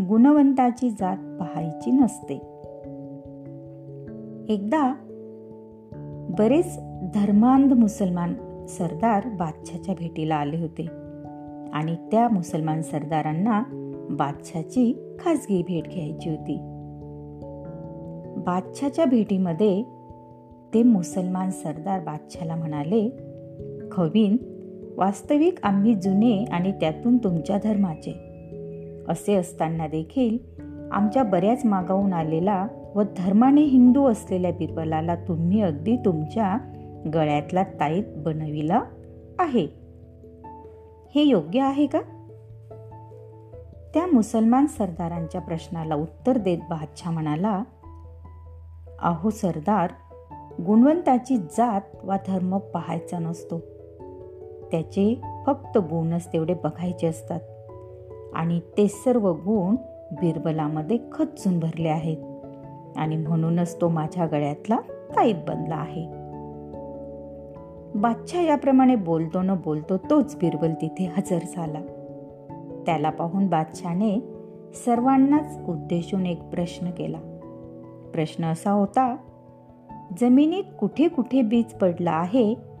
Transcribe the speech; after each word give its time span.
गुणवंताची 0.00 0.90
जात 0.90 1.16
पाहायची 1.16 1.90
नसते. 1.90 2.34
एकदा 4.48 4.94
बरेच 6.38 6.78
धर्मांध 7.14 7.72
मुसलमान 7.72 8.34
सरदार 8.66 9.28
बादशाच्या 9.28 9.94
भेटीला 9.98 10.34
आले 10.34 10.56
होते 10.56 10.86
आणि 11.72 11.96
त्या 12.10 12.28
मुसलमान 12.28 12.82
सरदारांना 12.82 13.62
बादशाची 14.10 15.16
खासगी 15.20 15.62
भेट 15.62 15.88
घ्यायची 15.88 16.30
होती. 16.30 16.58
बादशाच्या 18.36 19.04
भेटीमध्ये 19.04 19.82
ते 20.74 20.82
मुसलमान 20.82 21.50
सरदार 21.50 22.00
बादशाला 22.00 22.56
म्हणाले 22.56 23.16
खवीन 23.92 24.36
वास्तविक 24.96 25.54
आम्ही 25.62 25.94
जुने 25.94 26.44
आणि 26.44 26.72
त्यातून 26.72 27.18
तुमच्या 27.18 27.58
धर्माचे 27.64 28.31
असे 29.12 29.34
असताना 29.34 29.86
देखील 29.86 30.38
आमच्या 30.92 31.22
बऱ्याच 31.22 31.64
मागाहून 31.64 32.12
आलेला 32.12 32.66
व 32.94 33.02
धर्माने 33.02 33.62
हिंदू 33.62 34.06
असलेल्या 34.06 34.52
बिरबलाला 34.52 35.14
तुम्ही 35.14 35.60
अगदी 35.60 35.96
तुमच्या 35.96 36.56
गळ्यातला 37.14 37.62
ताईत 37.62 38.04
बनविला 38.16 38.82
आहे. 39.38 39.66
हे 41.14 41.22
योग्य 41.22 41.60
आहे 41.60 41.86
का? 41.86 42.00
त्या 43.94 44.06
मुसलमान 44.06 44.66
सरदारांच्या 44.66 45.40
प्रश्नाला 45.40 45.94
उत्तर 45.94 46.38
देत 46.38 46.58
बादशाह 46.58 47.12
म्हणाला 47.12 47.62
अहो 49.02 49.30
सरदार 49.30 49.90
गुणवंताची 50.62 51.36
जात 51.36 51.80
वा 52.04 52.16
धर्म 52.26 52.58
पाहायचा 52.58 53.18
नसतो. 53.18 53.58
त्याचे 54.70 55.20
फक्त 55.46 55.78
गुणच 55.78 56.32
तेवढे 56.32 56.54
बघायचे 56.54 57.06
असतात. 57.06 57.40
आणि 58.34 58.60
ते 58.60 58.88
सर्व 58.88 59.32
गुण 59.32 59.76
बिरबलामध्ये 60.12 60.98
खचून 61.12 61.58
भरले 61.58 61.88
आहेत. 61.88 62.16
आणि 62.96 63.16
म्हणूनच 63.16 63.80
तो 63.80 63.88
माझ्या 63.88 64.26
गळ्यातला 64.26 64.76
ताईत 65.16 65.34
बनला 65.48 65.74
आहे. 65.74 66.06
बादशाह 67.94 68.42
याप्रमाणे 68.42 68.96
बोलतो 68.96 69.42
न 69.42 69.54
बोलतो 69.64 69.96
तोच 69.96 70.36
बिरबल 70.36 70.72
तिथे 70.82 71.04
हजर 71.04 71.38
झाला. 71.56 71.80
त्याला 72.86 73.10
पाहून 73.10 73.46
बादशाने 73.46 74.18
सर्वांनाच 74.84 75.58
उद्देशून 75.68 76.26
एक 76.26 76.42
प्रश्न 76.42 76.90
केला. 76.90 77.18
प्रश्न 78.14 78.44
असा 78.44 78.70
होता 78.70 79.16
जमिनीत 80.20 80.64
कुठे 80.80 81.08
कुठे 81.08 81.42
बीज 81.42 81.64
पडला 81.64 82.10
आहे 82.10 82.71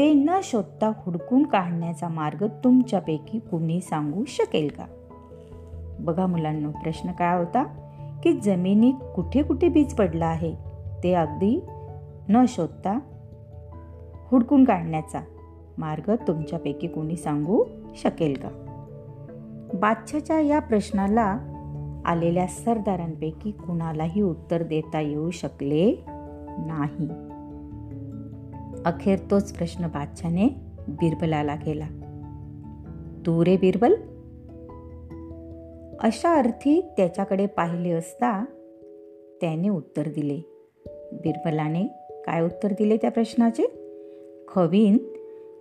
ते 0.00 0.12
न 0.12 0.30
शोधता 0.42 0.92
हुडकून 0.96 1.42
काढण्याचा 1.42 2.08
मार्ग 2.08 2.46
तुमच्यापैकी 2.64 3.38
कुणी 3.38 3.80
सांगू 3.80 4.24
शकेल 4.24 4.68
का? 4.68 4.84
बघा 6.00 6.26
मुलांनो 6.26 6.70
प्रश्न 6.70 7.12
काय 7.12 7.38
होता? 7.38 7.62
की 8.22 8.32
जमिनीत 8.32 8.94
कुठे 9.16 9.42
कुठे 9.42 9.68
बीज 9.68 9.94
पडला 9.94 10.26
आहे? 10.26 10.54
ते 11.02 11.14
अगदी 11.14 11.66
न 12.28 12.44
शोधता 12.48 12.98
हुडकून 14.30 14.64
काढण्याचा 14.64 15.20
मार्ग 15.78 16.10
तुमच्यापैकी 16.28 16.86
कुणी 16.86 17.16
सांगू 17.16 17.64
शकेल 17.94 18.36
का? 18.36 18.48
बादशाच्या 19.74 20.40
या 20.40 20.58
प्रश्नाला 20.58 21.38
आलेल्या 22.04 22.46
सरदारांपैकी 22.46 23.50
कुणालाही 23.50 24.22
उत्तर 24.22 24.62
देता 24.62 25.00
येऊ 25.00 25.30
शकले 25.30 26.04
नाही. 26.58 27.29
अखेर 28.84 29.18
तोच 29.30 29.52
प्रश्न 29.52 29.86
बादशाने 29.86 30.48
बिरबलाला 30.88 31.56
केला. 31.56 31.88
तू 33.26 33.44
रे 33.44 33.56
बिरबल? 33.56 33.94
अशा 36.00 36.34
अर्थी 36.34 36.80
त्याच्याकडे 36.96 37.46
पाहिले 37.46 37.90
असता 37.90 38.44
त्याने 39.40 39.68
उत्तर 39.68 40.02
दिले. 40.08 40.40
बिरबलाने 41.12 41.86
काय 42.26 42.42
उत्तर 42.42 42.72
दिले 42.72 42.96
त्या 42.96 43.10
प्रश्नाचे? 43.10 43.62
खवीन 44.48 44.98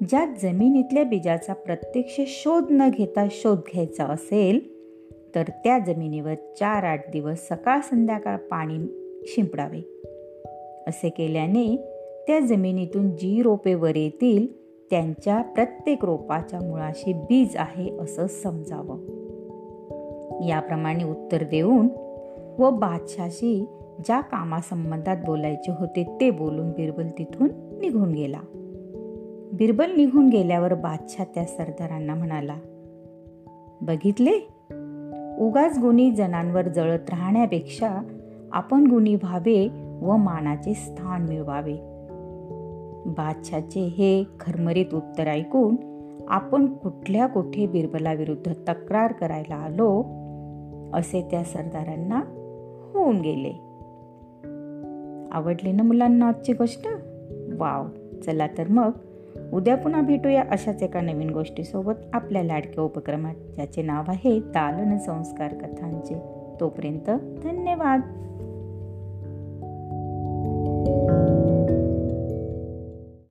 ज्या 0.09 0.25
जमिनीतल्या 0.41 1.03
बीजाचा 1.03 1.53
प्रत्यक्ष 1.53 2.21
शोध 2.27 2.63
न 2.71 2.89
घेता 2.89 3.27
शोध 3.31 3.57
घ्यायचा 3.57 4.03
असेल 4.03 4.79
तर 5.35 5.43
त्या 5.47 5.79
जमिनीवर 5.79 6.33
चार 6.33 6.83
आठ 6.83 7.11
दिवस 7.11 7.47
सकाळ 7.47 7.79
संध्याकाळ 7.79 8.37
पाणी 8.37 8.77
शिंपडावे. 9.25 9.81
असे 10.87 11.09
केल्याने 11.09 11.95
त्या 12.27 12.39
जमिनीतून 12.39 13.11
जी 13.11 13.41
रोपे 13.41 13.73
वर 13.73 13.95
येतील 13.95 14.47
त्यांच्या 14.89 15.41
प्रत्येक 15.41 16.05
रोपाच्या 16.05 16.59
मुळाशी 16.59 17.13
बीज 17.13 17.55
आहे 17.55 17.97
असं 17.99 18.27
समजावं. 18.27 18.97
याप्रमाणे 20.45 21.03
उत्तर 21.03 21.43
देऊन 21.43 21.87
व 22.59 22.69
बादशाशी 22.69 23.65
ज्या 24.05 24.19
कामासंबंधात 24.19 25.17
बोलायचे 25.25 25.71
होते 25.79 26.17
ते 26.21 26.31
बोलून 26.31 26.71
बिरबल 26.71 27.07
तिथून 27.17 27.49
निघून 27.79 28.11
गेला. 28.11 28.39
बिरबल 29.53 29.91
निघून 29.95 30.29
गेल्यावर 30.29 30.73
बादशाह 30.73 31.25
त्या 31.35 31.45
सरदारांना 31.45 32.15
म्हणाला 32.15 32.55
बघितले? 33.81 34.31
उगाच 35.39 35.79
गुणी 35.79 36.11
जनांवर 36.11 36.67
जळत 36.67 37.09
राहण्यापेक्षा 37.09 37.97
आपण 38.51 38.87
गुणी 38.87 39.15
व्हावे 39.15 39.67
व 40.01 40.15
मानाचे 40.15 40.73
स्थान 40.73 41.21
मिळवावे. 41.21 41.98
बादशाचे 43.09 43.79
हे 43.79 44.23
खरमरीत 44.39 44.93
उत्तर 44.93 45.27
ऐकून 45.27 45.75
आपण 46.27 46.73
कुठल्या 46.73 47.27
कुठे 47.27 47.67
बिरबलाविरुद्ध 47.67 48.53
तक्रार 48.69 49.11
करायला 49.11 49.55
आलो 49.55 50.03
असे 50.93 51.27
त्या 51.31 51.43
सरदारांना 51.43 52.21
होऊन 52.93 53.21
गेले. 53.21 53.51
आवडले 55.31 55.71
ना 55.71 55.83
मुलांना 55.83 56.27
आजची 56.27 56.53
गोष्ट? 56.53 56.87
वाव 57.57 57.85
चला 58.25 58.47
तर 58.47 58.67
मग 58.67 58.91
उद्या 59.53 59.77
पुन्हा 59.77 60.01
भेटूया 60.01 60.43
अशाच 60.51 60.83
एका 60.83 61.01
नवीन 61.01 61.29
गोष्टीसोबत 61.29 61.93
आपल्या 62.13 62.43
लाडक्या 62.43 62.83
उपक्रमात 62.83 63.35
ज्याचे 63.55 63.81
नाव 63.81 64.03
आहे 64.07 64.39
दालन 64.39 64.97
संस्कार 64.97 65.53
कथांचे. 65.53 66.15
तोपर्यंत 66.59 67.09
धन्यवाद. 67.43 68.01